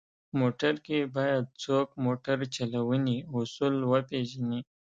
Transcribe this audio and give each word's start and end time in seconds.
موټر 0.39 0.73
کې 0.85 0.99
باید 1.15 1.43
څوک 1.63 1.87
موټر 2.05 2.37
چلونې 2.55 3.17
اصول 3.37 3.75
وپېژني. 3.91 4.59